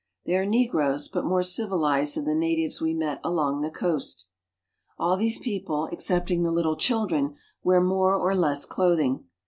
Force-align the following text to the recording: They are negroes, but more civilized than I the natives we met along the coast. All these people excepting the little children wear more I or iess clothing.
They 0.25 0.33
are 0.35 0.47
negroes, 0.47 1.07
but 1.07 1.25
more 1.25 1.43
civilized 1.43 2.15
than 2.17 2.23
I 2.25 2.29
the 2.33 2.39
natives 2.39 2.81
we 2.81 2.95
met 2.95 3.21
along 3.23 3.61
the 3.61 3.69
coast. 3.69 4.25
All 4.97 5.15
these 5.15 5.37
people 5.37 5.89
excepting 5.91 6.41
the 6.41 6.49
little 6.49 6.75
children 6.75 7.35
wear 7.61 7.81
more 7.81 8.15
I 8.15 8.17
or 8.17 8.33
iess 8.33 8.67
clothing. 8.67 9.25